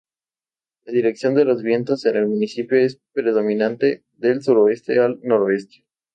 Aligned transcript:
La 0.85 0.93
dirección 0.93 1.35
de 1.35 1.45
los 1.45 1.61
vientos 1.61 2.07
en 2.07 2.15
el 2.15 2.25
municipio 2.27 2.75
es 2.75 2.99
predominante 3.13 4.03
de 4.13 4.41
sureste 4.41 4.99
a 4.99 5.09
noreste. 5.21 5.85